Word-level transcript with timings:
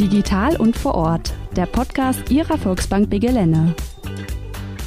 Digital 0.00 0.56
und 0.56 0.78
vor 0.78 0.94
Ort, 0.94 1.34
der 1.54 1.66
Podcast 1.66 2.30
Ihrer 2.30 2.56
Volksbank 2.56 3.10
Begelene. 3.10 3.74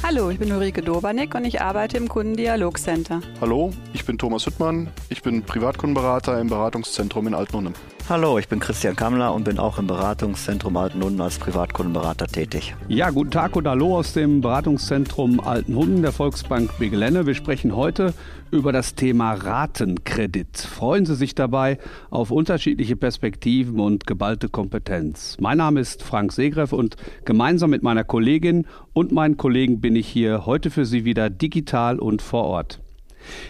Hallo, 0.02 0.28
ich 0.28 0.40
bin 0.40 0.50
Ulrike 0.50 0.82
Dobernick 0.82 1.36
und 1.36 1.44
ich 1.44 1.60
arbeite 1.60 1.98
im 1.98 2.08
Kundendialogcenter. 2.08 3.20
Hallo, 3.40 3.70
ich 3.92 4.04
bin 4.04 4.18
Thomas 4.18 4.44
Hüttmann. 4.44 4.88
Ich 5.10 5.22
bin 5.22 5.44
Privatkundenberater 5.44 6.40
im 6.40 6.48
Beratungszentrum 6.48 7.28
in 7.28 7.34
Altnunnem. 7.34 7.74
Hallo, 8.06 8.38
ich 8.38 8.48
bin 8.48 8.60
Christian 8.60 8.96
Kammler 8.96 9.32
und 9.32 9.44
bin 9.44 9.58
auch 9.58 9.78
im 9.78 9.86
Beratungszentrum 9.86 10.76
Altenhunden 10.76 11.22
als 11.22 11.38
Privatkundenberater 11.38 12.26
tätig. 12.26 12.76
Ja, 12.86 13.08
guten 13.08 13.30
Tag 13.30 13.56
und 13.56 13.66
hallo 13.66 13.96
aus 13.96 14.12
dem 14.12 14.42
Beratungszentrum 14.42 15.40
Altenhunden 15.40 16.02
der 16.02 16.12
Volksbank 16.12 16.78
Begelenne. 16.78 17.24
Wir 17.24 17.32
sprechen 17.34 17.74
heute 17.74 18.12
über 18.50 18.72
das 18.72 18.94
Thema 18.94 19.32
Ratenkredit. 19.32 20.58
Freuen 20.58 21.06
Sie 21.06 21.14
sich 21.14 21.34
dabei 21.34 21.78
auf 22.10 22.30
unterschiedliche 22.30 22.94
Perspektiven 22.94 23.80
und 23.80 24.06
geballte 24.06 24.50
Kompetenz. 24.50 25.38
Mein 25.40 25.56
Name 25.56 25.80
ist 25.80 26.02
Frank 26.02 26.32
Segreff 26.32 26.74
und 26.74 26.96
gemeinsam 27.24 27.70
mit 27.70 27.82
meiner 27.82 28.04
Kollegin 28.04 28.66
und 28.92 29.12
meinen 29.12 29.38
Kollegen 29.38 29.80
bin 29.80 29.96
ich 29.96 30.08
hier 30.08 30.44
heute 30.44 30.68
für 30.68 30.84
Sie 30.84 31.06
wieder 31.06 31.30
digital 31.30 31.98
und 31.98 32.20
vor 32.20 32.44
Ort. 32.44 32.83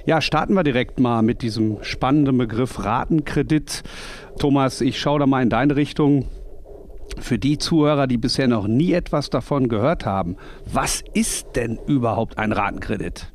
Ja, 0.07 0.21
starten 0.21 0.55
wir 0.55 0.65
direkt 0.65 1.01
mal 1.01 1.23
mit 1.23 1.43
diesem 1.43 1.83
spannenden 1.83 2.39
Begriff 2.39 2.85
Ratenkredit. 2.85 3.83
Thomas, 4.39 4.81
ich 4.81 4.99
schaue 4.99 5.21
da 5.21 5.27
mal 5.27 5.43
in 5.43 5.51
deine 5.51 5.77
Richtung. 5.77 6.27
Für 7.21 7.39
die 7.39 7.59
Zuhörer, 7.59 8.07
die 8.07 8.17
bisher 8.17 8.49
noch 8.49 8.67
nie 8.67 8.93
etwas 8.93 9.31
davon 9.31 9.69
gehört 9.69 10.07
haben, 10.07 10.37
was 10.65 11.05
ist 11.13 11.49
denn 11.55 11.79
überhaupt 11.87 12.39
ein 12.39 12.51
Ratenkredit? 12.51 13.33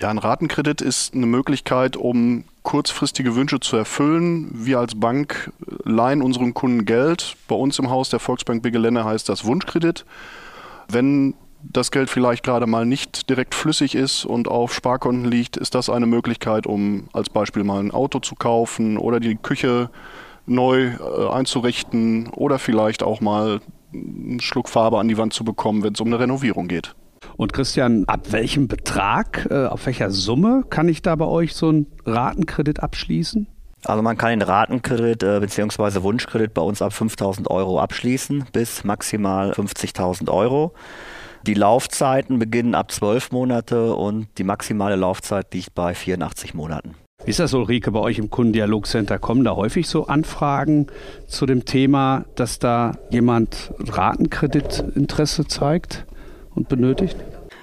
Ja, 0.00 0.08
ein 0.08 0.18
Ratenkredit 0.18 0.80
ist 0.80 1.14
eine 1.14 1.26
Möglichkeit, 1.26 1.96
um 1.96 2.44
kurzfristige 2.62 3.34
Wünsche 3.34 3.60
zu 3.60 3.76
erfüllen. 3.76 4.50
Wir 4.54 4.78
als 4.78 4.98
Bank 4.98 5.52
leihen 5.84 6.22
unseren 6.22 6.54
Kunden 6.54 6.84
Geld. 6.84 7.36
Bei 7.48 7.56
uns 7.56 7.78
im 7.78 7.90
Haus 7.90 8.10
der 8.10 8.20
Volksbank 8.20 8.62
Begelände 8.62 9.04
heißt 9.04 9.28
das 9.28 9.44
Wunschkredit. 9.44 10.04
Wenn 10.88 11.34
das 11.62 11.90
Geld 11.90 12.10
vielleicht 12.10 12.44
gerade 12.44 12.66
mal 12.66 12.86
nicht 12.86 13.28
direkt 13.28 13.54
flüssig 13.54 13.94
ist 13.94 14.24
und 14.24 14.48
auf 14.48 14.74
Sparkonten 14.74 15.30
liegt, 15.30 15.56
ist 15.56 15.74
das 15.74 15.90
eine 15.90 16.06
Möglichkeit, 16.06 16.66
um 16.66 17.08
als 17.12 17.30
Beispiel 17.30 17.64
mal 17.64 17.80
ein 17.80 17.90
Auto 17.90 18.18
zu 18.20 18.34
kaufen 18.34 18.96
oder 18.96 19.20
die 19.20 19.36
Küche 19.36 19.90
neu 20.46 20.92
äh, 20.94 21.28
einzurichten 21.30 22.28
oder 22.28 22.58
vielleicht 22.58 23.02
auch 23.02 23.20
mal 23.20 23.60
einen 23.92 24.40
Schluck 24.40 24.68
Farbe 24.68 24.98
an 24.98 25.08
die 25.08 25.18
Wand 25.18 25.32
zu 25.32 25.44
bekommen, 25.44 25.82
wenn 25.82 25.94
es 25.94 26.00
um 26.00 26.08
eine 26.08 26.18
Renovierung 26.18 26.68
geht. 26.68 26.94
Und 27.36 27.52
Christian, 27.52 28.04
ab 28.06 28.32
welchem 28.32 28.68
Betrag, 28.68 29.46
äh, 29.50 29.66
auf 29.66 29.86
welcher 29.86 30.10
Summe 30.10 30.64
kann 30.68 30.88
ich 30.88 31.02
da 31.02 31.14
bei 31.16 31.26
euch 31.26 31.54
so 31.54 31.68
einen 31.68 31.86
Ratenkredit 32.04 32.80
abschließen? 32.80 33.46
Also 33.84 34.02
man 34.02 34.18
kann 34.18 34.30
den 34.30 34.42
Ratenkredit 34.42 35.22
äh, 35.22 35.40
bzw. 35.40 36.02
Wunschkredit 36.02 36.52
bei 36.52 36.62
uns 36.62 36.82
ab 36.82 36.92
5000 36.92 37.50
Euro 37.50 37.80
abschließen 37.80 38.44
bis 38.52 38.84
maximal 38.84 39.52
50.000 39.52 40.30
Euro. 40.30 40.74
Die 41.46 41.54
Laufzeiten 41.54 42.38
beginnen 42.38 42.74
ab 42.74 42.92
12 42.92 43.32
Monate 43.32 43.94
und 43.94 44.28
die 44.36 44.44
maximale 44.44 44.96
Laufzeit 44.96 45.54
liegt 45.54 45.74
bei 45.74 45.94
84 45.94 46.52
Monaten. 46.52 46.94
Wie 47.24 47.30
ist 47.30 47.40
das, 47.40 47.54
Ulrike, 47.54 47.90
bei 47.92 48.00
euch 48.00 48.18
im 48.18 48.30
Kundendialogcenter? 48.30 49.18
Kommen 49.18 49.44
da 49.44 49.56
häufig 49.56 49.88
so 49.88 50.06
Anfragen 50.06 50.86
zu 51.26 51.46
dem 51.46 51.64
Thema, 51.64 52.24
dass 52.34 52.58
da 52.58 52.92
jemand 53.10 53.72
Ratenkreditinteresse 53.78 55.46
zeigt 55.46 56.06
und 56.54 56.68
benötigt? 56.68 57.16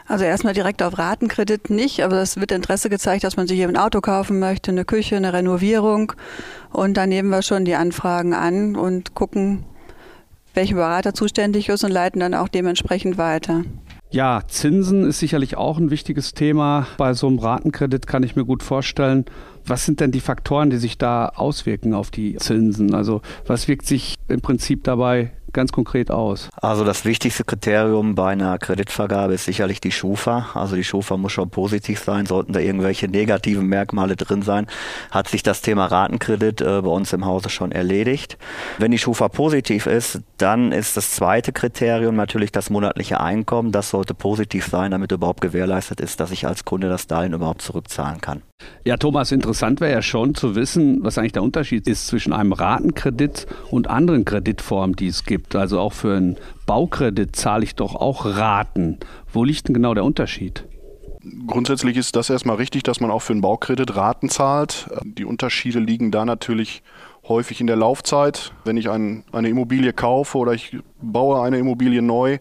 Also 0.07 0.23
erstmal 0.23 0.53
direkt 0.53 0.81
auf 0.81 0.97
Ratenkredit 0.97 1.69
nicht, 1.69 2.03
aber 2.03 2.21
es 2.21 2.37
wird 2.37 2.51
Interesse 2.51 2.89
gezeigt, 2.89 3.23
dass 3.23 3.35
man 3.35 3.47
sich 3.47 3.59
eben 3.59 3.75
ein 3.75 3.81
Auto 3.81 3.99
kaufen 3.99 4.39
möchte, 4.39 4.71
eine 4.71 4.85
Küche, 4.85 5.17
eine 5.17 5.33
Renovierung. 5.33 6.13
Und 6.71 6.95
da 6.95 7.05
nehmen 7.05 7.29
wir 7.29 7.41
schon 7.41 7.65
die 7.65 7.75
Anfragen 7.75 8.33
an 8.33 8.75
und 8.75 9.15
gucken, 9.15 9.65
welcher 10.57 10.75
Berater 10.75 11.13
zuständig 11.13 11.69
ist 11.69 11.85
und 11.85 11.91
leiten 11.91 12.19
dann 12.19 12.33
auch 12.33 12.49
dementsprechend 12.49 13.17
weiter. 13.17 13.63
Ja, 14.09 14.41
Zinsen 14.47 15.05
ist 15.05 15.19
sicherlich 15.19 15.57
auch 15.57 15.77
ein 15.77 15.91
wichtiges 15.91 16.33
Thema. 16.33 16.87
Bei 16.97 17.13
so 17.13 17.27
einem 17.27 17.39
Ratenkredit 17.39 18.07
kann 18.07 18.23
ich 18.23 18.35
mir 18.35 18.45
gut 18.45 18.63
vorstellen. 18.63 19.25
Was 19.65 19.85
sind 19.85 19.99
denn 19.99 20.11
die 20.11 20.21
Faktoren, 20.21 20.69
die 20.69 20.77
sich 20.77 20.97
da 20.97 21.27
auswirken 21.35 21.93
auf 21.93 22.09
die 22.09 22.35
Zinsen? 22.37 22.95
Also 22.95 23.21
was 23.45 23.67
wirkt 23.67 23.85
sich 23.85 24.15
im 24.29 24.41
Prinzip 24.41 24.83
dabei 24.83 25.31
ganz 25.53 25.71
konkret 25.71 26.11
aus? 26.11 26.49
Also 26.61 26.83
das 26.83 27.05
wichtigste 27.05 27.43
Kriterium 27.43 28.15
bei 28.15 28.31
einer 28.31 28.57
Kreditvergabe 28.57 29.33
ist 29.33 29.45
sicherlich 29.45 29.81
die 29.81 29.91
Schufa. 29.91 30.49
Also 30.53 30.75
die 30.75 30.83
Schufa 30.83 31.17
muss 31.17 31.31
schon 31.31 31.49
positiv 31.49 31.99
sein. 31.99 32.25
Sollten 32.25 32.53
da 32.53 32.59
irgendwelche 32.59 33.07
negativen 33.07 33.67
Merkmale 33.67 34.15
drin 34.15 34.41
sein, 34.41 34.67
hat 35.11 35.27
sich 35.27 35.43
das 35.43 35.61
Thema 35.61 35.85
Ratenkredit 35.85 36.61
äh, 36.61 36.81
bei 36.81 36.89
uns 36.89 37.13
im 37.13 37.25
Hause 37.25 37.49
schon 37.49 37.71
erledigt. 37.71 38.37
Wenn 38.77 38.91
die 38.91 38.97
Schufa 38.97 39.27
positiv 39.29 39.85
ist, 39.85 40.21
dann 40.37 40.71
ist 40.71 40.97
das 40.97 41.11
zweite 41.11 41.51
Kriterium 41.51 42.15
natürlich 42.15 42.51
das 42.51 42.69
monatliche 42.69 43.19
Einkommen. 43.19 43.71
Das 43.71 43.89
sollte 43.89 44.13
positiv 44.13 44.67
sein, 44.67 44.91
damit 44.91 45.11
überhaupt 45.11 45.41
gewährleistet 45.41 46.01
ist, 46.01 46.19
dass 46.19 46.31
ich 46.31 46.47
als 46.47 46.65
Kunde 46.65 46.89
das 46.89 47.07
Darlehen 47.07 47.33
überhaupt 47.33 47.61
zurückzahlen 47.61 48.21
kann. 48.21 48.41
Ja, 48.87 48.95
Thomas, 48.95 49.33
interessant 49.33 49.81
wäre 49.81 49.91
ja 49.91 50.01
schon 50.01 50.33
zu 50.33 50.55
wissen, 50.55 51.03
was 51.03 51.17
eigentlich 51.17 51.33
der 51.33 51.43
Unterschied 51.43 51.87
ist 51.89 52.07
zwischen 52.07 52.31
einem 52.31 52.53
Ratenkredit 52.53 53.45
und 53.69 53.89
anderen 53.89 54.23
Kreditformen, 54.23 54.95
die 54.95 55.07
es 55.07 55.25
gibt. 55.25 55.57
Also 55.57 55.79
auch 55.81 55.91
für 55.91 56.15
einen 56.15 56.37
Baukredit 56.65 57.35
zahle 57.35 57.65
ich 57.65 57.75
doch 57.75 57.95
auch 57.95 58.25
Raten. 58.25 58.97
Wo 59.29 59.43
liegt 59.43 59.67
denn 59.67 59.73
genau 59.73 59.93
der 59.93 60.05
Unterschied? 60.05 60.63
Grundsätzlich 61.47 61.97
ist 61.97 62.15
das 62.15 62.29
erstmal 62.29 62.55
richtig, 62.55 62.83
dass 62.83 63.01
man 63.01 63.11
auch 63.11 63.21
für 63.21 63.33
einen 63.33 63.41
Baukredit 63.41 63.97
Raten 63.97 64.29
zahlt. 64.29 64.87
Die 65.03 65.25
Unterschiede 65.25 65.79
liegen 65.79 66.09
da 66.11 66.23
natürlich 66.23 66.81
häufig 67.27 67.59
in 67.59 67.67
der 67.67 67.75
Laufzeit. 67.75 68.53
Wenn 68.63 68.77
ich 68.77 68.89
ein, 68.89 69.25
eine 69.33 69.49
Immobilie 69.49 69.91
kaufe 69.91 70.37
oder 70.37 70.53
ich 70.53 70.77
baue 71.01 71.41
eine 71.41 71.57
Immobilie 71.57 72.01
neu, 72.01 72.37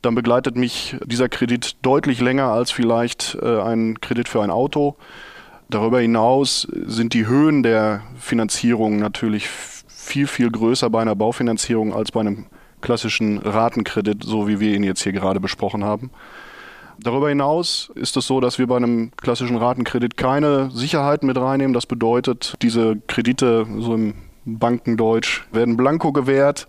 dann 0.00 0.14
begleitet 0.14 0.56
mich 0.56 0.96
dieser 1.04 1.28
Kredit 1.28 1.76
deutlich 1.82 2.20
länger 2.22 2.46
als 2.46 2.70
vielleicht 2.70 3.36
äh, 3.42 3.60
ein 3.60 4.00
Kredit 4.00 4.28
für 4.30 4.42
ein 4.42 4.50
Auto. 4.50 4.96
Darüber 5.68 6.00
hinaus 6.00 6.68
sind 6.86 7.12
die 7.12 7.26
Höhen 7.26 7.62
der 7.62 8.02
Finanzierung 8.18 8.98
natürlich 8.98 9.48
viel, 9.48 10.28
viel 10.28 10.50
größer 10.50 10.88
bei 10.90 11.02
einer 11.02 11.16
Baufinanzierung 11.16 11.92
als 11.92 12.12
bei 12.12 12.20
einem 12.20 12.46
klassischen 12.80 13.38
Ratenkredit, 13.38 14.22
so 14.22 14.46
wie 14.46 14.60
wir 14.60 14.74
ihn 14.74 14.84
jetzt 14.84 15.02
hier 15.02 15.12
gerade 15.12 15.40
besprochen 15.40 15.82
haben. 15.82 16.10
Darüber 16.98 17.28
hinaus 17.28 17.90
ist 17.94 18.16
es 18.16 18.26
so, 18.26 18.40
dass 18.40 18.58
wir 18.58 18.68
bei 18.68 18.76
einem 18.76 19.10
klassischen 19.16 19.56
Ratenkredit 19.56 20.16
keine 20.16 20.70
Sicherheiten 20.70 21.26
mit 21.26 21.36
reinnehmen. 21.36 21.74
Das 21.74 21.86
bedeutet, 21.86 22.54
diese 22.62 22.96
Kredite, 23.08 23.66
so 23.78 23.94
im 23.94 24.14
Bankendeutsch, 24.44 25.42
werden 25.52 25.76
blanko 25.76 26.12
gewährt. 26.12 26.68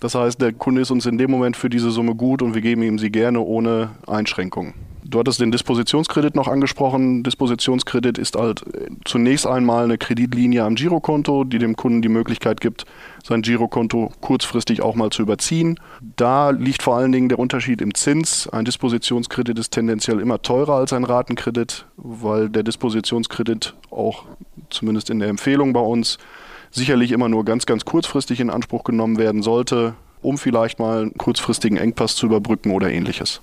Das 0.00 0.14
heißt, 0.14 0.40
der 0.40 0.52
Kunde 0.52 0.82
ist 0.82 0.90
uns 0.90 1.06
in 1.06 1.16
dem 1.16 1.30
Moment 1.30 1.56
für 1.56 1.70
diese 1.70 1.90
Summe 1.90 2.14
gut 2.14 2.42
und 2.42 2.54
wir 2.54 2.60
geben 2.60 2.82
ihm 2.82 2.98
sie 2.98 3.10
gerne 3.10 3.40
ohne 3.40 3.92
Einschränkung. 4.06 4.74
Du 5.06 5.18
hattest 5.18 5.38
den 5.38 5.52
Dispositionskredit 5.52 6.34
noch 6.34 6.48
angesprochen. 6.48 7.22
Dispositionskredit 7.22 8.16
ist 8.16 8.36
halt 8.36 8.64
zunächst 9.04 9.46
einmal 9.46 9.84
eine 9.84 9.98
Kreditlinie 9.98 10.64
am 10.64 10.76
Girokonto, 10.76 11.44
die 11.44 11.58
dem 11.58 11.76
Kunden 11.76 12.00
die 12.00 12.08
Möglichkeit 12.08 12.60
gibt, 12.62 12.86
sein 13.22 13.42
Girokonto 13.42 14.10
kurzfristig 14.22 14.80
auch 14.80 14.94
mal 14.94 15.10
zu 15.10 15.20
überziehen. 15.20 15.78
Da 16.16 16.50
liegt 16.50 16.82
vor 16.82 16.96
allen 16.96 17.12
Dingen 17.12 17.28
der 17.28 17.38
Unterschied 17.38 17.82
im 17.82 17.94
Zins. 17.94 18.48
Ein 18.48 18.64
Dispositionskredit 18.64 19.58
ist 19.58 19.72
tendenziell 19.72 20.20
immer 20.20 20.40
teurer 20.40 20.76
als 20.76 20.94
ein 20.94 21.04
Ratenkredit, 21.04 21.84
weil 21.98 22.48
der 22.48 22.62
Dispositionskredit 22.62 23.74
auch 23.90 24.24
zumindest 24.70 25.10
in 25.10 25.18
der 25.18 25.28
Empfehlung 25.28 25.74
bei 25.74 25.80
uns 25.80 26.16
sicherlich 26.70 27.12
immer 27.12 27.28
nur 27.28 27.44
ganz, 27.44 27.66
ganz 27.66 27.84
kurzfristig 27.84 28.40
in 28.40 28.48
Anspruch 28.48 28.84
genommen 28.84 29.18
werden 29.18 29.42
sollte, 29.42 29.94
um 30.22 30.38
vielleicht 30.38 30.78
mal 30.78 31.02
einen 31.02 31.14
kurzfristigen 31.14 31.76
Engpass 31.76 32.16
zu 32.16 32.26
überbrücken 32.26 32.70
oder 32.70 32.90
ähnliches. 32.90 33.42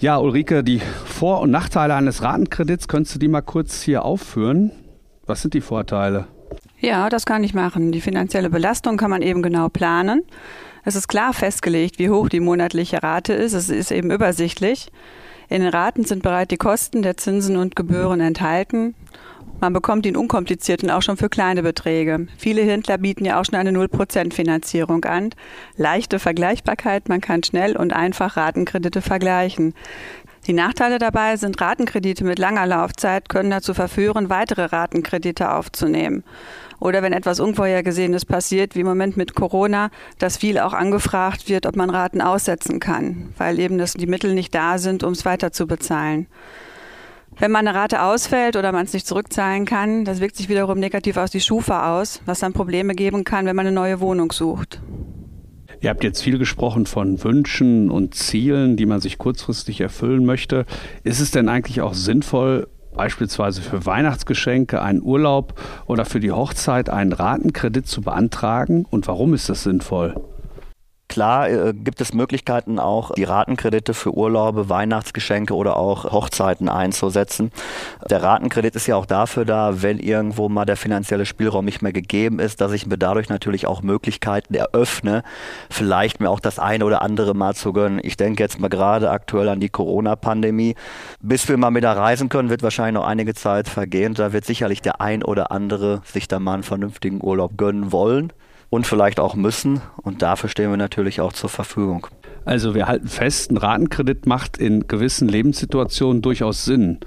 Ja, 0.00 0.16
Ulrike, 0.16 0.64
die 0.64 0.80
Vor- 1.04 1.42
und 1.42 1.50
Nachteile 1.50 1.94
eines 1.94 2.22
Ratenkredits, 2.22 2.88
könntest 2.88 3.16
du 3.16 3.18
die 3.18 3.28
mal 3.28 3.42
kurz 3.42 3.82
hier 3.82 4.02
aufführen? 4.02 4.70
Was 5.26 5.42
sind 5.42 5.52
die 5.52 5.60
Vorteile? 5.60 6.26
Ja, 6.78 7.10
das 7.10 7.26
kann 7.26 7.44
ich 7.44 7.52
machen. 7.52 7.92
Die 7.92 8.00
finanzielle 8.00 8.48
Belastung 8.48 8.96
kann 8.96 9.10
man 9.10 9.20
eben 9.20 9.42
genau 9.42 9.68
planen. 9.68 10.22
Es 10.84 10.96
ist 10.96 11.08
klar 11.08 11.32
festgelegt, 11.32 11.98
wie 11.98 12.10
hoch 12.10 12.28
die 12.28 12.40
monatliche 12.40 13.02
Rate 13.02 13.32
ist. 13.32 13.52
Es 13.52 13.68
ist 13.68 13.90
eben 13.90 14.10
übersichtlich. 14.10 14.90
In 15.48 15.62
den 15.62 15.70
Raten 15.70 16.04
sind 16.04 16.22
bereits 16.22 16.48
die 16.48 16.56
Kosten 16.56 17.02
der 17.02 17.16
Zinsen 17.16 17.56
und 17.56 17.76
Gebühren 17.76 18.20
enthalten. 18.20 18.94
Man 19.60 19.74
bekommt 19.74 20.06
ihn 20.06 20.16
unkompliziert 20.16 20.82
und 20.82 20.90
auch 20.90 21.02
schon 21.02 21.18
für 21.18 21.28
kleine 21.28 21.62
Beträge. 21.62 22.28
Viele 22.38 22.62
Händler 22.62 22.96
bieten 22.96 23.26
ja 23.26 23.38
auch 23.38 23.44
schon 23.44 23.56
eine 23.56 23.72
0% 23.72 24.32
Finanzierung 24.32 25.04
an. 25.04 25.30
Leichte 25.76 26.18
Vergleichbarkeit, 26.18 27.10
man 27.10 27.20
kann 27.20 27.42
schnell 27.42 27.76
und 27.76 27.92
einfach 27.92 28.38
Ratenkredite 28.38 29.02
vergleichen. 29.02 29.74
Die 30.46 30.54
Nachteile 30.54 30.98
dabei 30.98 31.36
sind, 31.36 31.60
Ratenkredite 31.60 32.24
mit 32.24 32.38
langer 32.38 32.64
Laufzeit 32.64 33.28
können 33.28 33.50
dazu 33.50 33.74
verführen, 33.74 34.30
weitere 34.30 34.64
Ratenkredite 34.64 35.52
aufzunehmen. 35.52 36.24
Oder 36.80 37.02
wenn 37.02 37.12
etwas 37.12 37.40
Unvorhergesehenes 37.40 38.24
passiert, 38.24 38.74
wie 38.74 38.80
im 38.80 38.86
Moment 38.86 39.16
mit 39.16 39.34
Corona, 39.34 39.90
dass 40.18 40.38
viel 40.38 40.58
auch 40.58 40.72
angefragt 40.72 41.48
wird, 41.48 41.66
ob 41.66 41.76
man 41.76 41.90
Raten 41.90 42.22
aussetzen 42.22 42.80
kann, 42.80 43.32
weil 43.36 43.58
eben 43.60 43.78
das, 43.78 43.92
die 43.92 44.06
Mittel 44.06 44.34
nicht 44.34 44.54
da 44.54 44.78
sind, 44.78 45.04
um 45.04 45.12
es 45.12 45.24
weiter 45.24 45.52
zu 45.52 45.66
bezahlen. 45.66 46.26
Wenn 47.38 47.52
man 47.52 47.66
eine 47.66 47.78
Rate 47.78 48.02
ausfällt 48.02 48.56
oder 48.56 48.72
man 48.72 48.84
es 48.84 48.92
nicht 48.92 49.06
zurückzahlen 49.06 49.64
kann, 49.64 50.04
das 50.04 50.20
wirkt 50.20 50.36
sich 50.36 50.48
wiederum 50.48 50.78
negativ 50.78 51.16
auf 51.16 51.30
die 51.30 51.40
Schufa 51.40 51.98
aus, 51.98 52.20
was 52.26 52.40
dann 52.40 52.52
Probleme 52.52 52.94
geben 52.94 53.24
kann, 53.24 53.46
wenn 53.46 53.56
man 53.56 53.66
eine 53.66 53.74
neue 53.74 54.00
Wohnung 54.00 54.32
sucht. 54.32 54.80
Ihr 55.80 55.88
habt 55.88 56.04
jetzt 56.04 56.22
viel 56.22 56.38
gesprochen 56.38 56.84
von 56.84 57.22
Wünschen 57.24 57.90
und 57.90 58.14
Zielen, 58.14 58.76
die 58.76 58.84
man 58.84 59.00
sich 59.00 59.16
kurzfristig 59.16 59.80
erfüllen 59.80 60.26
möchte. 60.26 60.66
Ist 61.04 61.20
es 61.20 61.30
denn 61.30 61.48
eigentlich 61.48 61.80
auch 61.80 61.94
sinnvoll, 61.94 62.68
beispielsweise 63.00 63.62
für 63.62 63.86
Weihnachtsgeschenke 63.86 64.82
einen 64.82 65.00
Urlaub 65.00 65.54
oder 65.86 66.04
für 66.04 66.20
die 66.20 66.32
Hochzeit 66.32 66.90
einen 66.90 67.14
Ratenkredit 67.14 67.86
zu 67.86 68.02
beantragen? 68.02 68.84
Und 68.90 69.08
warum 69.08 69.32
ist 69.32 69.48
das 69.48 69.62
sinnvoll? 69.62 70.14
Klar 71.10 71.50
äh, 71.50 71.74
gibt 71.74 72.00
es 72.00 72.14
Möglichkeiten 72.14 72.78
auch, 72.78 73.10
die 73.14 73.24
Ratenkredite 73.24 73.94
für 73.94 74.14
Urlaube, 74.14 74.68
Weihnachtsgeschenke 74.68 75.56
oder 75.56 75.76
auch 75.76 76.04
Hochzeiten 76.04 76.68
einzusetzen. 76.68 77.50
Der 78.08 78.22
Ratenkredit 78.22 78.76
ist 78.76 78.86
ja 78.86 78.94
auch 78.94 79.06
dafür 79.06 79.44
da, 79.44 79.82
wenn 79.82 79.98
irgendwo 79.98 80.48
mal 80.48 80.66
der 80.66 80.76
finanzielle 80.76 81.26
Spielraum 81.26 81.64
nicht 81.64 81.82
mehr 81.82 81.92
gegeben 81.92 82.38
ist, 82.38 82.60
dass 82.60 82.70
ich 82.70 82.86
mir 82.86 82.96
dadurch 82.96 83.28
natürlich 83.28 83.66
auch 83.66 83.82
Möglichkeiten 83.82 84.54
eröffne, 84.54 85.24
vielleicht 85.68 86.20
mir 86.20 86.30
auch 86.30 86.38
das 86.38 86.60
eine 86.60 86.84
oder 86.84 87.02
andere 87.02 87.34
mal 87.34 87.56
zu 87.56 87.72
gönnen. 87.72 87.98
Ich 88.04 88.16
denke 88.16 88.44
jetzt 88.44 88.60
mal 88.60 88.68
gerade 88.68 89.10
aktuell 89.10 89.48
an 89.48 89.58
die 89.58 89.68
Corona-Pandemie. 89.68 90.76
Bis 91.20 91.48
wir 91.48 91.56
mal 91.56 91.74
wieder 91.74 91.90
reisen 91.90 92.28
können, 92.28 92.50
wird 92.50 92.62
wahrscheinlich 92.62 92.94
noch 92.94 93.08
einige 93.08 93.34
Zeit 93.34 93.66
vergehen. 93.68 94.14
Da 94.14 94.32
wird 94.32 94.44
sicherlich 94.44 94.80
der 94.80 95.00
ein 95.00 95.24
oder 95.24 95.50
andere 95.50 96.02
sich 96.04 96.28
da 96.28 96.38
mal 96.38 96.54
einen 96.54 96.62
vernünftigen 96.62 97.20
Urlaub 97.20 97.56
gönnen 97.56 97.90
wollen 97.90 98.32
und 98.70 98.86
vielleicht 98.86 99.20
auch 99.20 99.34
müssen. 99.34 99.80
Und 100.02 100.22
dafür 100.22 100.48
stehen 100.48 100.70
wir 100.70 100.76
natürlich 100.76 101.20
auch 101.20 101.32
zur 101.32 101.50
Verfügung. 101.50 102.06
Also 102.44 102.74
wir 102.74 102.86
halten 102.86 103.08
fest, 103.08 103.50
ein 103.50 103.58
Ratenkredit 103.58 104.26
macht 104.26 104.56
in 104.56 104.88
gewissen 104.88 105.28
Lebenssituationen 105.28 106.22
durchaus 106.22 106.64
Sinn. 106.64 106.98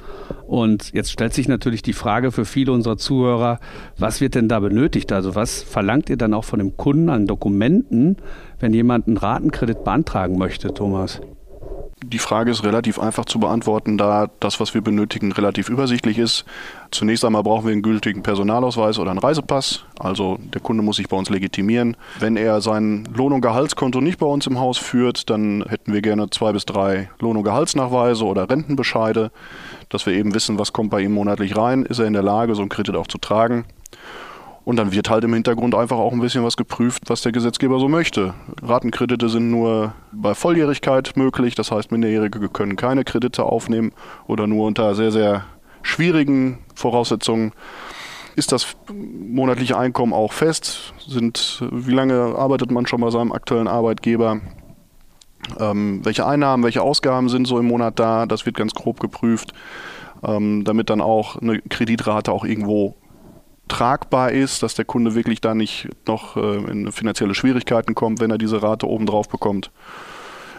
Und 0.45 0.94
jetzt 0.94 1.12
stellt 1.12 1.33
sich 1.33 1.48
natürlich 1.48 1.81
die 1.81 1.94
Frage 1.94 2.31
für 2.31 2.45
viele 2.45 2.71
unserer 2.71 2.98
Zuhörer, 2.98 3.60
was 3.98 4.21
wird 4.21 4.36
denn 4.36 4.48
da 4.48 4.60
benötigt? 4.60 5.12
Also 5.12 5.33
was 5.33 5.63
verlangt 5.63 6.10
ihr 6.10 6.18
dann 6.18 6.36
auch 6.36 6.44
von 6.44 6.60
dem 6.60 6.77
Kunden 6.77 7.10
an 7.10 7.25
Dokumenten, 7.25 8.18
wenn 8.60 8.74
jemand 8.74 9.07
einen 9.07 9.18
Ratenkredit 9.18 9.83
beantragen 9.83 10.38
möchte, 10.38 10.74
Thomas? 10.74 11.19
Die 12.05 12.19
Frage 12.19 12.51
ist 12.51 12.63
relativ 12.63 13.00
einfach 13.00 13.23
zu 13.23 13.39
beantworten, 13.39 13.97
da 13.97 14.27
das, 14.41 14.59
was 14.59 14.73
wir 14.73 14.81
benötigen, 14.81 15.31
relativ 15.31 15.69
übersichtlich 15.69 16.17
ist. 16.17 16.44
Zunächst 16.91 17.23
einmal 17.23 17.44
brauchen 17.44 17.65
wir 17.65 17.71
einen 17.71 17.81
gültigen 17.81 18.23
Personalausweis 18.23 19.00
oder 19.00 19.11
einen 19.11 19.19
Reisepass. 19.19 19.85
Also 20.00 20.38
der 20.53 20.59
Kunde 20.59 20.83
muss 20.83 20.97
sich 20.97 21.07
bei 21.07 21.15
uns 21.15 21.29
legitimieren. 21.29 21.95
Wenn 22.19 22.35
er 22.35 22.59
sein 22.59 23.07
Lohn- 23.15 23.31
und 23.31 23.41
Gehaltskonto 23.41 24.01
nicht 24.01 24.19
bei 24.19 24.25
uns 24.25 24.45
im 24.47 24.59
Haus 24.59 24.77
führt, 24.77 25.29
dann 25.29 25.63
hätten 25.67 25.94
wir 25.94 26.01
gerne 26.01 26.29
zwei 26.29 26.51
bis 26.51 26.65
drei 26.65 27.09
Lohn- 27.19 27.38
und 27.38 27.44
Gehaltsnachweise 27.44 28.25
oder 28.25 28.50
Rentenbescheide, 28.50 29.31
dass 29.88 30.05
wir 30.05 30.13
eben 30.13 30.33
wissen, 30.33 30.59
was 30.59 30.73
kommt 30.73 30.89
bei 30.89 31.01
ihm 31.01 31.13
monatlich 31.13 31.55
rein. 31.55 31.83
Ist 31.83 32.00
er 32.00 32.05
in 32.05 32.13
der 32.13 32.23
Lage, 32.23 32.53
so 32.55 32.61
einen 32.61 32.69
Kredit 32.69 32.95
auch 32.95 33.07
zu 33.07 33.17
tragen? 33.17 33.65
Und 34.65 34.77
dann 34.77 34.94
wird 34.94 35.10
halt 35.10 35.25
im 35.25 35.33
Hintergrund 35.33 35.75
einfach 35.75 35.98
auch 35.98 36.13
ein 36.13 36.21
bisschen 36.21 36.44
was 36.44 36.56
geprüft, 36.56 37.04
was 37.07 37.21
der 37.21 37.33
Gesetzgeber 37.33 37.80
so 37.80 37.89
möchte. 37.89 38.33
Ratenkredite 38.62 39.27
sind 39.27 39.51
nur 39.51 39.94
bei 40.13 40.33
Volljährigkeit 40.36 41.18
möglich, 41.18 41.56
das 41.56 41.71
heißt 41.71 41.92
Minderjährige 41.92 42.48
können 42.48 42.77
keine 42.77 43.04
Kredite 43.04 43.44
aufnehmen 43.44 43.92
oder 44.25 44.48
nur 44.48 44.65
unter 44.68 44.95
sehr, 44.95 45.12
sehr 45.12 45.44
schwierigen 45.81 46.60
Voraussetzungen. 46.75 47.51
Ist 48.36 48.51
das 48.51 48.75
monatliche 48.92 49.77
Einkommen 49.77 50.13
auch 50.13 50.31
fest? 50.31 50.94
Sind, 51.06 51.62
wie 51.71 51.94
lange 51.94 52.36
arbeitet 52.36 52.71
man 52.71 52.88
schon 52.88 53.01
bei 53.01 53.12
seinem 53.12 53.33
aktuellen 53.33 53.68
Arbeitgeber? 53.68 54.39
Ähm, 55.60 56.00
welche 56.04 56.25
Einnahmen, 56.25 56.63
welche 56.63 56.81
Ausgaben 56.81 57.27
sind 57.27 57.45
so 57.45 57.60
im 57.60 57.68
Monat 57.68 58.00
da? 58.00 58.25
Das 58.25 58.45
wird 58.45 58.56
ganz 58.56 58.74
grob 58.74 59.01
geprüft, 59.01 59.54
ähm, 60.24 60.63
damit 60.63 60.89
dann 60.89 61.01
auch 61.01 61.36
eine 61.42 61.60
Kreditrate 61.62 62.31
auch 62.31 62.45
irgendwo 62.45 62.95
tragbar 63.73 64.31
ist, 64.31 64.61
dass 64.61 64.75
der 64.75 64.85
Kunde 64.85 65.15
wirklich 65.15 65.41
da 65.41 65.55
nicht 65.55 65.87
noch 66.07 66.37
äh, 66.37 66.57
in 66.71 66.91
finanzielle 66.91 67.33
Schwierigkeiten 67.33 67.95
kommt, 67.95 68.19
wenn 68.19 68.29
er 68.29 68.37
diese 68.37 68.61
Rate 68.61 68.87
obendrauf 68.87 69.27
bekommt. 69.27 69.71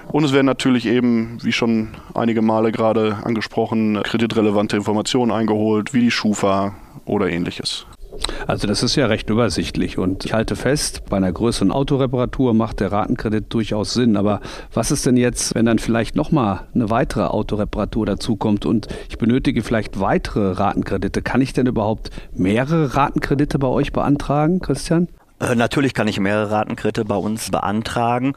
Und 0.08 0.24
es 0.24 0.32
werden 0.32 0.46
natürlich 0.46 0.86
eben, 0.86 1.38
wie 1.42 1.52
schon 1.52 1.90
einige 2.12 2.42
Male 2.42 2.72
gerade 2.72 3.18
angesprochen, 3.22 4.02
kreditrelevante 4.02 4.76
Informationen 4.76 5.30
eingeholt, 5.30 5.94
wie 5.94 6.00
die 6.00 6.10
Schufa 6.10 6.74
oder 7.04 7.30
ähnliches. 7.30 7.86
Also 8.46 8.66
das 8.66 8.82
ist 8.82 8.96
ja 8.96 9.06
recht 9.06 9.30
übersichtlich 9.30 9.98
und 9.98 10.24
ich 10.24 10.32
halte 10.32 10.56
fest, 10.56 11.02
bei 11.08 11.16
einer 11.16 11.32
größeren 11.32 11.70
Autoreparatur 11.70 12.54
macht 12.54 12.80
der 12.80 12.92
Ratenkredit 12.92 13.52
durchaus 13.52 13.94
Sinn. 13.94 14.16
Aber 14.16 14.40
was 14.72 14.90
ist 14.90 15.06
denn 15.06 15.16
jetzt, 15.16 15.54
wenn 15.54 15.66
dann 15.66 15.78
vielleicht 15.78 16.16
nochmal 16.16 16.60
eine 16.74 16.90
weitere 16.90 17.24
Autoreparatur 17.24 18.06
dazukommt 18.06 18.66
und 18.66 18.88
ich 19.08 19.18
benötige 19.18 19.62
vielleicht 19.62 20.00
weitere 20.00 20.52
Ratenkredite? 20.52 21.22
Kann 21.22 21.40
ich 21.40 21.52
denn 21.52 21.66
überhaupt 21.66 22.10
mehrere 22.32 22.96
Ratenkredite 22.96 23.58
bei 23.58 23.68
euch 23.68 23.92
beantragen, 23.92 24.60
Christian? 24.60 25.08
Äh, 25.40 25.54
natürlich 25.54 25.94
kann 25.94 26.06
ich 26.06 26.20
mehrere 26.20 26.50
Ratenkredite 26.50 27.04
bei 27.04 27.16
uns 27.16 27.50
beantragen. 27.50 28.34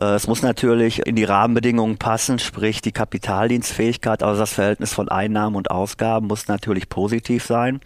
Äh, 0.00 0.14
es 0.14 0.26
muss 0.26 0.42
natürlich 0.42 1.06
in 1.06 1.16
die 1.16 1.24
Rahmenbedingungen 1.24 1.98
passen, 1.98 2.38
sprich 2.38 2.82
die 2.82 2.92
Kapitaldienstfähigkeit, 2.92 4.22
also 4.22 4.40
das 4.40 4.52
Verhältnis 4.52 4.92
von 4.92 5.08
Einnahmen 5.08 5.56
und 5.56 5.70
Ausgaben 5.70 6.26
muss 6.26 6.48
natürlich 6.48 6.88
positiv 6.88 7.44
sein. 7.44 7.80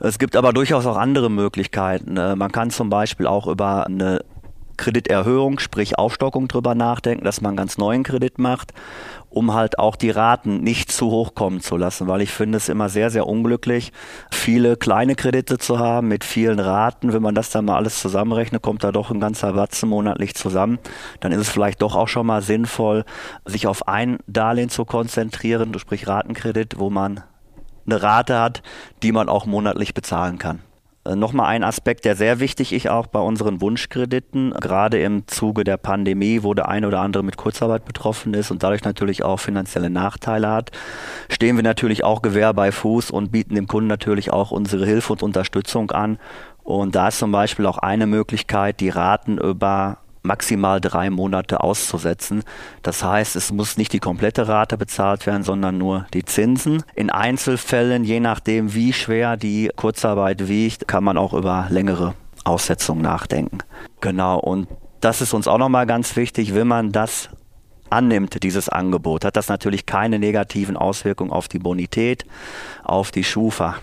Es 0.00 0.18
gibt 0.18 0.36
aber 0.36 0.52
durchaus 0.52 0.86
auch 0.86 0.96
andere 0.96 1.30
Möglichkeiten. 1.30 2.16
Äh, 2.16 2.36
man 2.36 2.52
kann 2.52 2.70
zum 2.70 2.88
Beispiel 2.88 3.26
auch 3.26 3.46
über 3.46 3.86
eine 3.86 4.24
Krediterhöhung, 4.80 5.58
sprich 5.58 5.98
Aufstockung 5.98 6.48
drüber 6.48 6.74
nachdenken, 6.74 7.22
dass 7.22 7.42
man 7.42 7.54
ganz 7.54 7.76
neuen 7.76 8.02
Kredit 8.02 8.38
macht, 8.38 8.72
um 9.28 9.52
halt 9.52 9.78
auch 9.78 9.94
die 9.94 10.08
Raten 10.08 10.62
nicht 10.62 10.90
zu 10.90 11.10
hoch 11.10 11.34
kommen 11.34 11.60
zu 11.60 11.76
lassen, 11.76 12.08
weil 12.08 12.22
ich 12.22 12.32
finde 12.32 12.56
es 12.56 12.70
immer 12.70 12.88
sehr, 12.88 13.10
sehr 13.10 13.26
unglücklich, 13.26 13.92
viele 14.32 14.78
kleine 14.78 15.16
Kredite 15.16 15.58
zu 15.58 15.78
haben 15.78 16.08
mit 16.08 16.24
vielen 16.24 16.58
Raten. 16.58 17.12
Wenn 17.12 17.20
man 17.20 17.34
das 17.34 17.50
dann 17.50 17.66
mal 17.66 17.76
alles 17.76 18.00
zusammenrechnet, 18.00 18.62
kommt 18.62 18.82
da 18.82 18.90
doch 18.90 19.10
ein 19.10 19.20
ganzer 19.20 19.52
Batzen 19.52 19.90
monatlich 19.90 20.34
zusammen. 20.34 20.78
Dann 21.20 21.32
ist 21.32 21.40
es 21.40 21.50
vielleicht 21.50 21.82
doch 21.82 21.94
auch 21.94 22.08
schon 22.08 22.26
mal 22.26 22.40
sinnvoll, 22.40 23.04
sich 23.44 23.66
auf 23.66 23.86
ein 23.86 24.16
Darlehen 24.26 24.70
zu 24.70 24.86
konzentrieren, 24.86 25.78
sprich 25.78 26.08
Ratenkredit, 26.08 26.78
wo 26.78 26.88
man 26.88 27.22
eine 27.84 28.02
Rate 28.02 28.40
hat, 28.40 28.62
die 29.02 29.12
man 29.12 29.28
auch 29.28 29.44
monatlich 29.44 29.92
bezahlen 29.92 30.38
kann. 30.38 30.62
Äh, 31.10 31.16
nochmal 31.16 31.46
ein 31.46 31.64
Aspekt, 31.64 32.04
der 32.04 32.16
sehr 32.16 32.40
wichtig 32.40 32.72
ist, 32.72 32.88
auch 32.88 33.06
bei 33.06 33.20
unseren 33.20 33.60
Wunschkrediten, 33.60 34.52
gerade 34.52 35.00
im 35.00 35.26
Zuge 35.26 35.64
der 35.64 35.76
Pandemie, 35.76 36.42
wo 36.42 36.54
der 36.54 36.68
eine 36.68 36.86
oder 36.86 37.00
andere 37.00 37.22
mit 37.22 37.36
Kurzarbeit 37.36 37.84
betroffen 37.84 38.34
ist 38.34 38.50
und 38.50 38.62
dadurch 38.62 38.84
natürlich 38.84 39.22
auch 39.22 39.38
finanzielle 39.38 39.90
Nachteile 39.90 40.48
hat, 40.50 40.70
stehen 41.28 41.56
wir 41.56 41.62
natürlich 41.62 42.04
auch 42.04 42.22
Gewehr 42.22 42.52
bei 42.54 42.72
Fuß 42.72 43.10
und 43.10 43.32
bieten 43.32 43.54
dem 43.54 43.66
Kunden 43.66 43.88
natürlich 43.88 44.32
auch 44.32 44.50
unsere 44.50 44.86
Hilfe 44.86 45.12
und 45.12 45.22
Unterstützung 45.22 45.90
an. 45.90 46.18
Und 46.62 46.94
da 46.94 47.08
ist 47.08 47.18
zum 47.18 47.32
Beispiel 47.32 47.66
auch 47.66 47.78
eine 47.78 48.06
Möglichkeit, 48.06 48.80
die 48.80 48.90
Raten 48.90 49.38
über 49.38 49.98
maximal 50.22 50.80
drei 50.80 51.10
Monate 51.10 51.62
auszusetzen. 51.62 52.42
Das 52.82 53.02
heißt, 53.02 53.36
es 53.36 53.52
muss 53.52 53.76
nicht 53.76 53.92
die 53.92 53.98
komplette 53.98 54.48
Rate 54.48 54.76
bezahlt 54.76 55.26
werden, 55.26 55.42
sondern 55.42 55.78
nur 55.78 56.06
die 56.12 56.24
Zinsen. 56.24 56.82
In 56.94 57.10
Einzelfällen, 57.10 58.04
je 58.04 58.20
nachdem, 58.20 58.74
wie 58.74 58.92
schwer 58.92 59.36
die 59.36 59.70
Kurzarbeit 59.76 60.48
wiegt, 60.48 60.88
kann 60.88 61.04
man 61.04 61.16
auch 61.16 61.32
über 61.32 61.66
längere 61.70 62.14
Aussetzungen 62.44 63.02
nachdenken. 63.02 63.58
Genau, 64.00 64.38
und 64.38 64.68
das 65.00 65.20
ist 65.20 65.32
uns 65.32 65.48
auch 65.48 65.58
nochmal 65.58 65.86
ganz 65.86 66.16
wichtig, 66.16 66.54
wenn 66.54 66.66
man 66.66 66.92
das 66.92 67.30
annimmt, 67.90 68.42
dieses 68.42 68.68
Angebot, 68.68 69.24
hat 69.24 69.36
das 69.36 69.48
natürlich 69.48 69.86
keine 69.86 70.18
negativen 70.18 70.76
Auswirkungen 70.76 71.32
auf 71.32 71.48
die 71.48 71.58
Bonität, 71.58 72.24
auf 72.84 73.10
die 73.10 73.24
Schufa. 73.24 73.76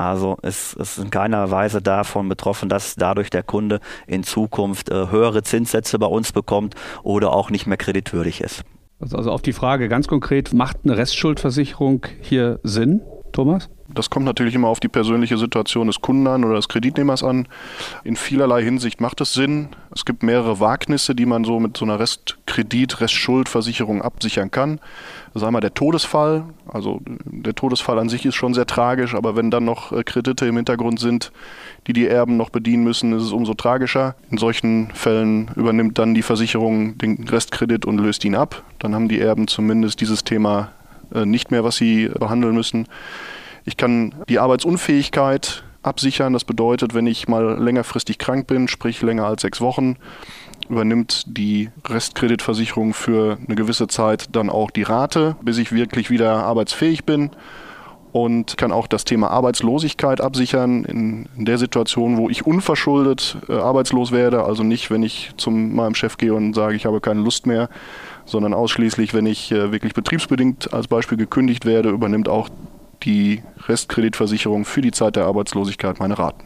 Also 0.00 0.38
es 0.40 0.72
ist 0.72 0.96
in 0.96 1.10
keiner 1.10 1.50
Weise 1.50 1.82
davon 1.82 2.30
betroffen, 2.30 2.70
dass 2.70 2.94
dadurch 2.94 3.28
der 3.28 3.42
Kunde 3.42 3.80
in 4.06 4.22
Zukunft 4.22 4.88
äh, 4.88 5.10
höhere 5.10 5.42
Zinssätze 5.42 5.98
bei 5.98 6.06
uns 6.06 6.32
bekommt 6.32 6.74
oder 7.02 7.34
auch 7.34 7.50
nicht 7.50 7.66
mehr 7.66 7.76
kreditwürdig 7.76 8.40
ist. 8.40 8.62
Also, 8.98 9.18
also 9.18 9.30
auf 9.30 9.42
die 9.42 9.52
Frage 9.52 9.90
ganz 9.90 10.08
konkret, 10.08 10.54
macht 10.54 10.78
eine 10.84 10.96
Restschuldversicherung 10.96 12.06
hier 12.22 12.60
Sinn, 12.62 13.02
Thomas? 13.32 13.68
Das 13.94 14.10
kommt 14.10 14.26
natürlich 14.26 14.54
immer 14.54 14.68
auf 14.68 14.80
die 14.80 14.88
persönliche 14.88 15.36
Situation 15.36 15.86
des 15.86 16.00
Kunden 16.00 16.26
an 16.26 16.44
oder 16.44 16.54
des 16.54 16.68
Kreditnehmers 16.68 17.24
an. 17.24 17.48
In 18.04 18.16
vielerlei 18.16 18.62
Hinsicht 18.62 19.00
macht 19.00 19.20
es 19.20 19.32
Sinn. 19.32 19.70
Es 19.94 20.04
gibt 20.04 20.22
mehrere 20.22 20.60
Wagnisse, 20.60 21.14
die 21.14 21.26
man 21.26 21.44
so 21.44 21.58
mit 21.58 21.76
so 21.76 21.84
einer 21.84 21.98
Restkredit, 21.98 23.00
Restschuldversicherung 23.00 24.02
absichern 24.02 24.50
kann. 24.50 24.78
Das 25.32 25.42
ist 25.42 25.46
einmal 25.46 25.60
der 25.60 25.74
Todesfall. 25.74 26.44
Also 26.68 27.00
der 27.06 27.54
Todesfall 27.54 27.98
an 27.98 28.08
sich 28.08 28.24
ist 28.26 28.34
schon 28.34 28.54
sehr 28.54 28.66
tragisch, 28.66 29.14
aber 29.14 29.36
wenn 29.36 29.50
dann 29.50 29.64
noch 29.64 29.92
äh, 29.92 30.04
Kredite 30.04 30.46
im 30.46 30.56
Hintergrund 30.56 31.00
sind, 31.00 31.32
die 31.86 31.92
die 31.92 32.06
Erben 32.06 32.36
noch 32.36 32.50
bedienen 32.50 32.84
müssen, 32.84 33.12
ist 33.12 33.22
es 33.22 33.32
umso 33.32 33.54
tragischer. 33.54 34.14
In 34.30 34.38
solchen 34.38 34.90
Fällen 34.92 35.50
übernimmt 35.56 35.98
dann 35.98 36.14
die 36.14 36.22
Versicherung 36.22 36.98
den 36.98 37.28
Restkredit 37.28 37.86
und 37.86 37.98
löst 37.98 38.24
ihn 38.24 38.34
ab. 38.34 38.62
Dann 38.78 38.94
haben 38.94 39.08
die 39.08 39.20
Erben 39.20 39.48
zumindest 39.48 40.00
dieses 40.00 40.24
Thema 40.24 40.70
äh, 41.14 41.26
nicht 41.26 41.50
mehr, 41.50 41.64
was 41.64 41.76
sie 41.76 42.08
behandeln 42.08 42.54
müssen. 42.54 42.86
Ich 43.64 43.76
kann 43.76 44.14
die 44.28 44.38
Arbeitsunfähigkeit 44.38 45.64
absichern. 45.82 46.32
Das 46.32 46.44
bedeutet, 46.44 46.94
wenn 46.94 47.06
ich 47.06 47.28
mal 47.28 47.58
längerfristig 47.62 48.18
krank 48.18 48.46
bin, 48.46 48.68
sprich 48.68 49.02
länger 49.02 49.26
als 49.26 49.42
sechs 49.42 49.60
Wochen, 49.60 49.96
übernimmt 50.68 51.24
die 51.26 51.70
Restkreditversicherung 51.86 52.94
für 52.94 53.38
eine 53.44 53.56
gewisse 53.56 53.88
Zeit 53.88 54.28
dann 54.36 54.50
auch 54.50 54.70
die 54.70 54.82
Rate, 54.82 55.36
bis 55.42 55.58
ich 55.58 55.72
wirklich 55.72 56.10
wieder 56.10 56.44
arbeitsfähig 56.44 57.04
bin. 57.04 57.30
und 58.12 58.56
kann 58.56 58.72
auch 58.72 58.88
das 58.88 59.04
Thema 59.04 59.30
Arbeitslosigkeit 59.30 60.20
absichern 60.20 60.84
in, 60.84 61.28
der 61.36 61.58
Situation, 61.58 62.16
wo 62.16 62.28
ich 62.28 62.44
unverschuldet 62.44 63.36
äh, 63.48 63.52
arbeitslos 63.52 64.10
werde. 64.10 64.42
Also 64.42 64.64
nicht, 64.64 64.90
wenn 64.90 65.04
ich 65.04 65.30
zu 65.36 65.52
meinem 65.52 65.94
Chef 65.94 66.18
gehe 66.18 66.34
und 66.34 66.54
sage, 66.54 66.74
ich 66.74 66.86
habe 66.86 67.00
keine 67.00 67.20
Lust 67.20 67.46
mehr, 67.46 67.68
sondern 68.24 68.52
ausschließlich, 68.52 69.14
wenn 69.14 69.26
ich 69.26 69.52
äh, 69.52 69.70
wirklich 69.70 69.94
betriebsbedingt 69.94 70.74
als 70.74 70.88
Beispiel 70.88 71.18
gekündigt 71.18 71.66
werde, 71.66 71.90
übernimmt 71.90 72.28
auch 72.28 72.48
die 73.02 73.42
Restkreditversicherung 73.68 74.64
für 74.64 74.80
die 74.80 74.90
Zeit 74.90 75.16
der 75.16 75.24
Arbeitslosigkeit 75.24 75.98
meine 76.00 76.18
Raten. 76.18 76.44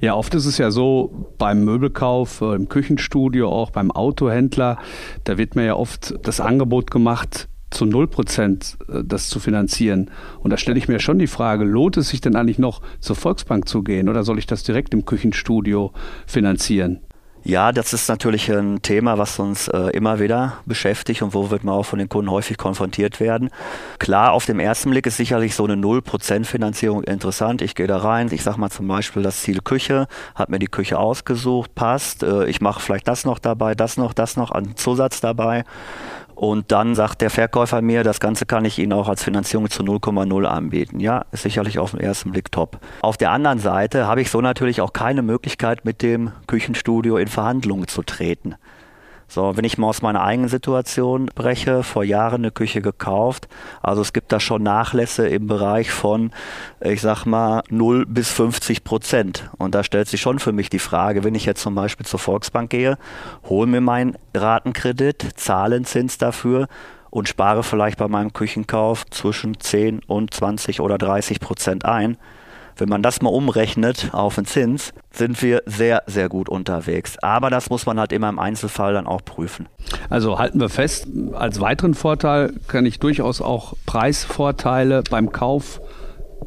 Ja, 0.00 0.14
oft 0.14 0.34
ist 0.34 0.46
es 0.46 0.58
ja 0.58 0.70
so, 0.70 1.32
beim 1.38 1.64
Möbelkauf, 1.64 2.40
äh, 2.40 2.54
im 2.54 2.68
Küchenstudio, 2.68 3.50
auch 3.50 3.70
beim 3.70 3.90
Autohändler, 3.90 4.78
da 5.24 5.38
wird 5.38 5.56
mir 5.56 5.64
ja 5.64 5.74
oft 5.76 6.14
das 6.22 6.40
Angebot 6.40 6.90
gemacht, 6.90 7.48
zu 7.70 7.86
0 7.86 8.06
Prozent 8.08 8.76
äh, 8.88 9.02
das 9.04 9.28
zu 9.28 9.40
finanzieren. 9.40 10.10
Und 10.40 10.50
da 10.50 10.56
stelle 10.56 10.78
ich 10.78 10.88
mir 10.88 11.00
schon 11.00 11.18
die 11.18 11.26
Frage, 11.26 11.64
lohnt 11.64 11.96
es 11.96 12.10
sich 12.10 12.20
denn 12.20 12.36
eigentlich 12.36 12.58
noch 12.58 12.82
zur 13.00 13.16
Volksbank 13.16 13.68
zu 13.68 13.82
gehen 13.82 14.08
oder 14.08 14.24
soll 14.24 14.38
ich 14.38 14.46
das 14.46 14.62
direkt 14.62 14.94
im 14.94 15.04
Küchenstudio 15.04 15.92
finanzieren? 16.26 17.00
Ja, 17.44 17.72
das 17.72 17.92
ist 17.92 18.08
natürlich 18.08 18.52
ein 18.52 18.82
Thema, 18.82 19.18
was 19.18 19.40
uns 19.40 19.66
äh, 19.66 19.90
immer 19.90 20.20
wieder 20.20 20.58
beschäftigt 20.64 21.22
und 21.22 21.34
wo 21.34 21.50
wird 21.50 21.64
man 21.64 21.74
auch 21.74 21.82
von 21.82 21.98
den 21.98 22.08
Kunden 22.08 22.30
häufig 22.30 22.56
konfrontiert 22.56 23.18
werden. 23.18 23.50
Klar, 23.98 24.30
auf 24.30 24.46
dem 24.46 24.60
ersten 24.60 24.90
Blick 24.90 25.06
ist 25.06 25.16
sicherlich 25.16 25.56
so 25.56 25.64
eine 25.64 25.74
0% 25.74 26.44
Finanzierung 26.44 27.02
interessant. 27.02 27.60
Ich 27.60 27.74
gehe 27.74 27.88
da 27.88 27.98
rein, 27.98 28.28
ich 28.30 28.44
sage 28.44 28.60
mal 28.60 28.70
zum 28.70 28.86
Beispiel 28.86 29.24
das 29.24 29.42
Ziel 29.42 29.60
Küche, 29.60 30.06
habe 30.36 30.52
mir 30.52 30.58
die 30.60 30.68
Küche 30.68 31.00
ausgesucht, 31.00 31.74
passt, 31.74 32.22
äh, 32.22 32.46
ich 32.46 32.60
mache 32.60 32.80
vielleicht 32.80 33.08
das 33.08 33.24
noch 33.24 33.40
dabei, 33.40 33.74
das 33.74 33.96
noch, 33.96 34.12
das 34.12 34.36
noch 34.36 34.52
an 34.52 34.76
Zusatz 34.76 35.20
dabei. 35.20 35.64
Und 36.42 36.72
dann 36.72 36.96
sagt 36.96 37.20
der 37.20 37.30
Verkäufer 37.30 37.82
mir, 37.82 38.02
das 38.02 38.18
Ganze 38.18 38.46
kann 38.46 38.64
ich 38.64 38.80
Ihnen 38.80 38.92
auch 38.92 39.08
als 39.08 39.22
Finanzierung 39.22 39.70
zu 39.70 39.84
0,0 39.84 40.44
anbieten. 40.44 40.98
Ja, 40.98 41.24
ist 41.30 41.44
sicherlich 41.44 41.78
auf 41.78 41.92
den 41.92 42.00
ersten 42.00 42.32
Blick 42.32 42.50
top. 42.50 42.80
Auf 43.00 43.16
der 43.16 43.30
anderen 43.30 43.60
Seite 43.60 44.08
habe 44.08 44.22
ich 44.22 44.28
so 44.28 44.40
natürlich 44.40 44.80
auch 44.80 44.92
keine 44.92 45.22
Möglichkeit, 45.22 45.84
mit 45.84 46.02
dem 46.02 46.32
Küchenstudio 46.48 47.16
in 47.16 47.28
Verhandlungen 47.32 47.88
zu 47.88 48.02
treten. 48.02 48.54
So, 49.32 49.56
wenn 49.56 49.64
ich 49.64 49.78
mal 49.78 49.86
aus 49.86 50.02
meiner 50.02 50.22
eigenen 50.22 50.50
Situation 50.50 51.30
breche, 51.34 51.82
vor 51.82 52.04
Jahren 52.04 52.42
eine 52.42 52.50
Küche 52.50 52.82
gekauft. 52.82 53.48
Also 53.80 54.02
es 54.02 54.12
gibt 54.12 54.30
da 54.30 54.38
schon 54.38 54.62
Nachlässe 54.62 55.26
im 55.26 55.46
Bereich 55.46 55.90
von, 55.90 56.32
ich 56.82 57.00
sag 57.00 57.24
mal, 57.24 57.62
0 57.70 58.04
bis 58.04 58.30
50 58.30 58.84
Prozent. 58.84 59.48
Und 59.56 59.74
da 59.74 59.84
stellt 59.84 60.08
sich 60.08 60.20
schon 60.20 60.38
für 60.38 60.52
mich 60.52 60.68
die 60.68 60.78
Frage, 60.78 61.24
wenn 61.24 61.34
ich 61.34 61.46
jetzt 61.46 61.62
zum 61.62 61.74
Beispiel 61.74 62.04
zur 62.04 62.20
Volksbank 62.20 62.68
gehe, 62.68 62.98
hole 63.48 63.66
mir 63.66 63.80
meinen 63.80 64.18
Ratenkredit, 64.34 65.26
zahle 65.36 65.76
einen 65.76 65.86
Zins 65.86 66.18
dafür 66.18 66.68
und 67.08 67.26
spare 67.26 67.62
vielleicht 67.62 67.96
bei 67.96 68.08
meinem 68.08 68.34
Küchenkauf 68.34 69.06
zwischen 69.06 69.58
10 69.58 70.00
und 70.00 70.34
20 70.34 70.82
oder 70.82 70.98
30 70.98 71.40
Prozent 71.40 71.86
ein 71.86 72.18
wenn 72.76 72.88
man 72.88 73.02
das 73.02 73.22
mal 73.22 73.30
umrechnet 73.30 74.10
auf 74.12 74.36
den 74.36 74.46
Zins, 74.46 74.92
sind 75.10 75.40
wir 75.42 75.62
sehr, 75.66 76.02
sehr 76.06 76.28
gut 76.28 76.48
unterwegs. 76.48 77.18
Aber 77.18 77.50
das 77.50 77.70
muss 77.70 77.86
man 77.86 77.98
halt 77.98 78.12
immer 78.12 78.28
im 78.28 78.38
Einzelfall 78.38 78.94
dann 78.94 79.06
auch 79.06 79.24
prüfen. 79.24 79.68
Also 80.08 80.38
halten 80.38 80.60
wir 80.60 80.68
fest, 80.68 81.06
als 81.32 81.60
weiteren 81.60 81.94
Vorteil 81.94 82.54
kann 82.68 82.86
ich 82.86 82.98
durchaus 82.98 83.40
auch 83.40 83.74
Preisvorteile 83.86 85.02
beim 85.10 85.32
Kauf 85.32 85.80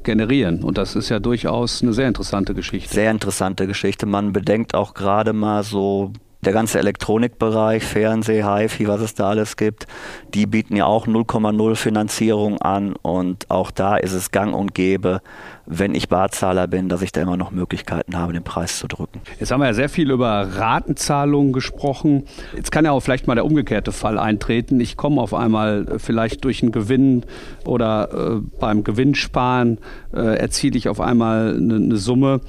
generieren. 0.03 0.63
Und 0.63 0.77
das 0.77 0.95
ist 0.95 1.09
ja 1.09 1.19
durchaus 1.19 1.81
eine 1.81 1.93
sehr 1.93 2.07
interessante 2.07 2.53
Geschichte. 2.53 2.93
Sehr 2.93 3.11
interessante 3.11 3.67
Geschichte. 3.67 4.05
Man 4.05 4.33
bedenkt 4.33 4.75
auch 4.75 4.93
gerade 4.93 5.33
mal 5.33 5.63
so 5.63 6.11
der 6.45 6.53
ganze 6.53 6.79
Elektronikbereich, 6.79 7.83
Fernseh, 7.83 8.43
HiFi, 8.43 8.87
was 8.87 9.01
es 9.01 9.13
da 9.13 9.29
alles 9.29 9.57
gibt, 9.57 9.87
die 10.33 10.45
bieten 10.45 10.75
ja 10.75 10.85
auch 10.85 11.07
0,0 11.07 11.75
Finanzierung 11.75 12.61
an 12.61 12.95
und 13.01 13.49
auch 13.49 13.71
da 13.71 13.97
ist 13.97 14.13
es 14.13 14.31
gang 14.31 14.53
und 14.53 14.73
gäbe, 14.73 15.21
wenn 15.65 15.95
ich 15.95 16.09
Barzahler 16.09 16.67
bin, 16.67 16.89
dass 16.89 17.01
ich 17.01 17.11
da 17.11 17.21
immer 17.21 17.37
noch 17.37 17.51
Möglichkeiten 17.51 18.15
habe, 18.15 18.33
den 18.33 18.43
Preis 18.43 18.77
zu 18.77 18.87
drücken. 18.87 19.21
Jetzt 19.39 19.51
haben 19.51 19.61
wir 19.61 19.67
ja 19.67 19.73
sehr 19.73 19.89
viel 19.89 20.11
über 20.11 20.47
Ratenzahlungen 20.55 21.53
gesprochen. 21.53 22.25
Jetzt 22.55 22.71
kann 22.71 22.85
ja 22.85 22.91
auch 22.91 22.99
vielleicht 22.99 23.27
mal 23.27 23.35
der 23.35 23.45
umgekehrte 23.45 23.91
Fall 23.91 24.19
eintreten. 24.19 24.79
Ich 24.79 24.97
komme 24.97 25.21
auf 25.21 25.33
einmal 25.33 25.97
vielleicht 25.97 26.43
durch 26.43 26.61
einen 26.61 26.71
Gewinn 26.71 27.25
oder 27.65 28.09
äh, 28.11 28.41
beim 28.59 28.83
Gewinnsparen 28.83 29.79
äh, 30.13 30.37
erziele 30.37 30.77
ich 30.77 30.87
auf 30.89 31.01
einmal 31.01 31.55
eine, 31.55 31.75
eine 31.75 31.97
Summe 31.97 32.41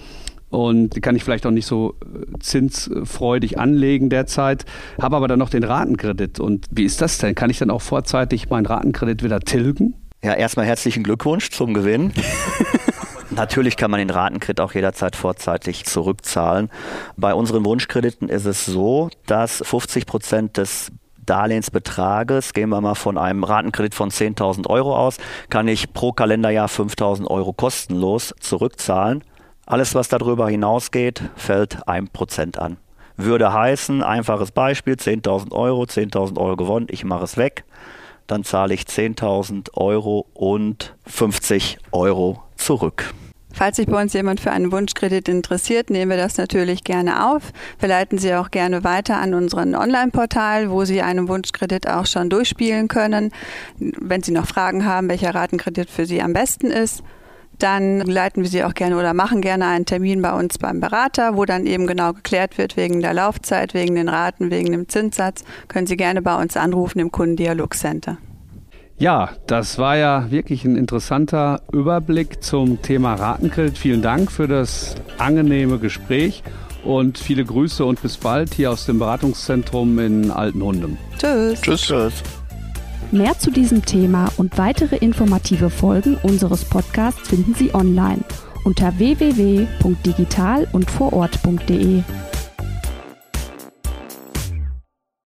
und 0.50 0.90
die 0.90 1.00
kann 1.00 1.16
ich 1.16 1.24
vielleicht 1.24 1.46
auch 1.46 1.50
nicht 1.50 1.66
so 1.66 1.94
äh, 2.02 2.38
zinsfreudig 2.38 3.58
anlegen 3.58 4.10
derzeit, 4.10 4.64
habe 5.00 5.16
aber 5.16 5.28
dann 5.28 5.38
noch 5.38 5.50
den 5.50 5.64
Ratenkredit. 5.64 6.38
Und 6.38 6.66
wie 6.70 6.84
ist 6.84 7.00
das 7.00 7.18
denn? 7.18 7.34
Kann 7.34 7.50
ich 7.50 7.58
dann 7.58 7.70
auch 7.70 7.82
vorzeitig 7.82 8.48
meinen 8.48 8.66
Ratenkredit 8.66 9.22
wieder 9.22 9.40
tilgen? 9.40 9.94
Ja, 10.22 10.34
erstmal 10.34 10.66
herzlichen 10.66 11.02
Glückwunsch 11.02 11.50
zum 11.50 11.74
Gewinn. 11.74 12.12
Natürlich 13.30 13.76
kann 13.76 13.90
man 13.90 13.98
den 13.98 14.10
Ratenkredit 14.10 14.60
auch 14.60 14.72
jederzeit 14.72 15.16
vorzeitig 15.16 15.84
zurückzahlen. 15.84 16.70
Bei 17.16 17.34
unseren 17.34 17.64
Wunschkrediten 17.64 18.28
ist 18.28 18.46
es 18.46 18.64
so, 18.64 19.10
dass 19.26 19.62
50 19.64 20.06
Prozent 20.06 20.56
des 20.56 20.92
Darlehensbetrages, 21.26 22.52
gehen 22.52 22.70
wir 22.70 22.80
mal 22.80 22.94
von 22.94 23.18
einem 23.18 23.42
Ratenkredit 23.42 23.94
von 23.94 24.10
10.000 24.10 24.68
Euro 24.68 24.96
aus, 24.96 25.18
kann 25.50 25.66
ich 25.66 25.92
pro 25.92 26.12
Kalenderjahr 26.12 26.68
5.000 26.68 27.26
Euro 27.26 27.52
kostenlos 27.52 28.32
zurückzahlen. 28.40 29.24
Alles, 29.68 29.96
was 29.96 30.06
darüber 30.06 30.48
hinausgeht, 30.48 31.22
fällt 31.34 31.88
1% 31.88 32.56
an. 32.56 32.76
Würde 33.16 33.52
heißen, 33.52 34.00
einfaches 34.00 34.52
Beispiel, 34.52 34.94
10.000 34.94 35.50
Euro, 35.50 35.82
10.000 35.82 36.38
Euro 36.38 36.54
gewonnen, 36.54 36.86
ich 36.88 37.04
mache 37.04 37.24
es 37.24 37.36
weg, 37.36 37.64
dann 38.28 38.44
zahle 38.44 38.74
ich 38.74 38.82
10.000 38.82 39.74
Euro 39.74 40.26
und 40.34 40.94
50 41.06 41.78
Euro 41.90 42.44
zurück. 42.56 43.12
Falls 43.52 43.76
sich 43.76 43.86
bei 43.86 44.00
uns 44.00 44.12
jemand 44.12 44.38
für 44.38 44.52
einen 44.52 44.70
Wunschkredit 44.70 45.28
interessiert, 45.28 45.90
nehmen 45.90 46.10
wir 46.10 46.18
das 46.18 46.36
natürlich 46.36 46.84
gerne 46.84 47.32
auf. 47.32 47.52
Wir 47.80 47.88
leiten 47.88 48.18
Sie 48.18 48.34
auch 48.34 48.52
gerne 48.52 48.84
weiter 48.84 49.16
an 49.16 49.34
unseren 49.34 49.74
Online-Portal, 49.74 50.70
wo 50.70 50.84
Sie 50.84 51.02
einen 51.02 51.26
Wunschkredit 51.26 51.88
auch 51.88 52.06
schon 52.06 52.30
durchspielen 52.30 52.86
können. 52.86 53.32
Wenn 53.78 54.22
Sie 54.22 54.32
noch 54.32 54.46
Fragen 54.46 54.84
haben, 54.84 55.08
welcher 55.08 55.34
Ratenkredit 55.34 55.90
für 55.90 56.06
Sie 56.06 56.22
am 56.22 56.34
besten 56.34 56.70
ist, 56.70 57.02
dann 57.58 58.00
leiten 58.00 58.42
wir 58.42 58.50
sie 58.50 58.64
auch 58.64 58.74
gerne 58.74 58.96
oder 58.96 59.14
machen 59.14 59.40
gerne 59.40 59.66
einen 59.66 59.86
Termin 59.86 60.22
bei 60.22 60.32
uns 60.32 60.58
beim 60.58 60.80
Berater, 60.80 61.36
wo 61.36 61.44
dann 61.44 61.66
eben 61.66 61.86
genau 61.86 62.12
geklärt 62.12 62.58
wird 62.58 62.76
wegen 62.76 63.00
der 63.00 63.14
Laufzeit, 63.14 63.74
wegen 63.74 63.94
den 63.94 64.08
Raten, 64.08 64.50
wegen 64.50 64.72
dem 64.72 64.88
Zinssatz. 64.88 65.44
Können 65.68 65.86
Sie 65.86 65.96
gerne 65.96 66.22
bei 66.22 66.40
uns 66.40 66.56
anrufen 66.56 66.98
im 66.98 67.10
Kundendialogcenter. 67.10 68.18
Ja, 68.98 69.30
das 69.46 69.78
war 69.78 69.96
ja 69.96 70.30
wirklich 70.30 70.64
ein 70.64 70.76
interessanter 70.76 71.60
Überblick 71.70 72.42
zum 72.42 72.80
Thema 72.80 73.14
Ratenkredit. 73.14 73.76
Vielen 73.76 74.00
Dank 74.00 74.32
für 74.32 74.48
das 74.48 74.94
angenehme 75.18 75.78
Gespräch 75.78 76.42
und 76.82 77.18
viele 77.18 77.44
Grüße 77.44 77.84
und 77.84 78.00
bis 78.00 78.16
bald 78.16 78.54
hier 78.54 78.70
aus 78.70 78.86
dem 78.86 78.98
Beratungszentrum 78.98 79.98
in 79.98 80.30
Altenhundem. 80.30 80.96
Tschüss. 81.18 81.60
Tschüss. 81.60 81.82
Tschüss. 81.82 82.22
Mehr 83.12 83.38
zu 83.38 83.50
diesem 83.50 83.84
Thema 83.84 84.28
und 84.36 84.58
weitere 84.58 84.96
informative 84.96 85.70
Folgen 85.70 86.16
unseres 86.22 86.64
Podcasts 86.64 87.28
finden 87.28 87.54
Sie 87.54 87.72
online 87.72 88.22
unter 88.64 88.98
www.digital 88.98 90.66
und 90.72 90.90
vorort.de. 90.90 92.02